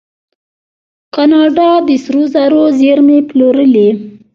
[1.15, 3.89] کاناډا د سرو زرو زیرمې پلورلي.